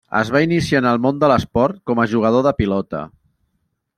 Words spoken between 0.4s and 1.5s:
iniciar en el món de